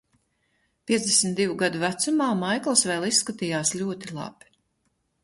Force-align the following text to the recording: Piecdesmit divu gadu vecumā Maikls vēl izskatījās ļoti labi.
Piecdesmit 0.91 1.35
divu 1.39 1.57
gadu 1.59 1.81
vecumā 1.83 2.29
Maikls 2.39 2.83
vēl 2.93 3.05
izskatījās 3.11 3.75
ļoti 3.83 4.11
labi. 4.21 4.51